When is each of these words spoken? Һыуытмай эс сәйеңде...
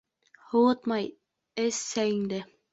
Һыуытмай 0.53 1.07
эс 1.67 1.85
сәйеңде... 1.93 2.45